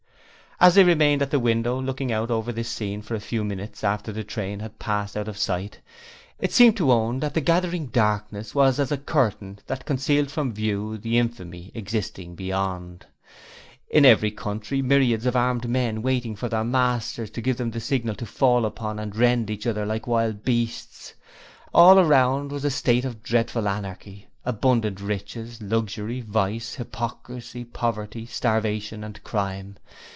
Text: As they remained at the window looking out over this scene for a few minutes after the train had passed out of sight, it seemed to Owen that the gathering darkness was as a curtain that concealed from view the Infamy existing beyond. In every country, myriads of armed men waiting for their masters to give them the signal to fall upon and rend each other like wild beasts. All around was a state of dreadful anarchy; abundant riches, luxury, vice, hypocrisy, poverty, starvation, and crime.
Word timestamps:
As 0.63 0.75
they 0.75 0.83
remained 0.83 1.23
at 1.23 1.31
the 1.31 1.39
window 1.39 1.81
looking 1.81 2.11
out 2.11 2.29
over 2.29 2.51
this 2.53 2.69
scene 2.69 3.01
for 3.01 3.15
a 3.15 3.19
few 3.19 3.43
minutes 3.43 3.83
after 3.83 4.11
the 4.11 4.23
train 4.23 4.59
had 4.59 4.77
passed 4.77 5.17
out 5.17 5.27
of 5.27 5.35
sight, 5.35 5.79
it 6.37 6.51
seemed 6.51 6.77
to 6.77 6.91
Owen 6.91 7.19
that 7.21 7.33
the 7.33 7.41
gathering 7.41 7.87
darkness 7.87 8.53
was 8.53 8.79
as 8.79 8.91
a 8.91 8.97
curtain 8.99 9.57
that 9.65 9.87
concealed 9.87 10.29
from 10.29 10.53
view 10.53 10.99
the 10.99 11.17
Infamy 11.17 11.71
existing 11.73 12.35
beyond. 12.35 13.07
In 13.89 14.05
every 14.05 14.29
country, 14.29 14.83
myriads 14.83 15.25
of 15.25 15.35
armed 15.35 15.67
men 15.67 16.03
waiting 16.03 16.35
for 16.35 16.47
their 16.47 16.63
masters 16.63 17.31
to 17.31 17.41
give 17.41 17.57
them 17.57 17.71
the 17.71 17.79
signal 17.79 18.13
to 18.13 18.27
fall 18.27 18.63
upon 18.63 18.99
and 18.99 19.15
rend 19.15 19.49
each 19.49 19.65
other 19.65 19.83
like 19.83 20.05
wild 20.05 20.43
beasts. 20.43 21.15
All 21.73 21.97
around 21.97 22.51
was 22.51 22.63
a 22.63 22.69
state 22.69 23.03
of 23.03 23.23
dreadful 23.23 23.67
anarchy; 23.67 24.27
abundant 24.45 25.01
riches, 25.01 25.59
luxury, 25.59 26.21
vice, 26.21 26.75
hypocrisy, 26.75 27.63
poverty, 27.65 28.27
starvation, 28.27 29.03
and 29.03 29.23
crime. 29.23 29.77